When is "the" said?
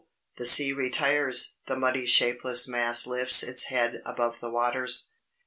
0.37-0.47, 1.67-1.75, 4.41-4.49